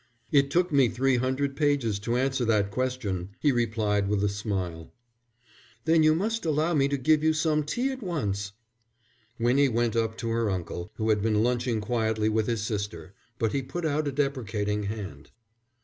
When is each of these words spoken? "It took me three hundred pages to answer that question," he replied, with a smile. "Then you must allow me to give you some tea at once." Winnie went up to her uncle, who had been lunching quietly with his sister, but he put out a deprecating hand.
"It 0.31 0.49
took 0.49 0.71
me 0.71 0.89
three 0.89 1.17
hundred 1.17 1.55
pages 1.55 1.99
to 1.99 2.15
answer 2.17 2.43
that 2.45 2.71
question," 2.71 3.35
he 3.39 3.51
replied, 3.51 4.07
with 4.09 4.23
a 4.23 4.29
smile. 4.29 4.91
"Then 5.85 6.01
you 6.01 6.15
must 6.15 6.43
allow 6.43 6.73
me 6.73 6.87
to 6.87 6.97
give 6.97 7.23
you 7.23 7.33
some 7.33 7.61
tea 7.63 7.91
at 7.91 8.01
once." 8.01 8.51
Winnie 9.37 9.69
went 9.69 9.95
up 9.95 10.17
to 10.17 10.29
her 10.29 10.49
uncle, 10.49 10.91
who 10.95 11.09
had 11.11 11.21
been 11.21 11.43
lunching 11.43 11.81
quietly 11.81 12.29
with 12.29 12.47
his 12.47 12.63
sister, 12.63 13.13
but 13.37 13.51
he 13.51 13.61
put 13.61 13.85
out 13.85 14.07
a 14.07 14.11
deprecating 14.11 14.81
hand. 14.85 15.29